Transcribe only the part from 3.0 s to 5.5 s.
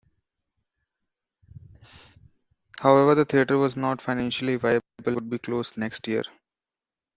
the theater was not financially viable and would be